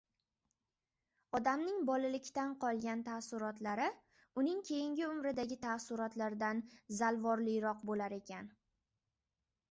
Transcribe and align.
Odamning 1.39 1.81
bolalikdan 1.89 2.53
qolgan 2.63 3.03
taassurotlari 3.09 3.89
uning 4.43 4.63
keyingi 4.69 5.05
umridagi 5.09 5.57
taassurotlardan 5.65 6.63
zalvorliroq 7.01 7.85
bo‘lar 7.91 8.17
ekan. 8.17 8.49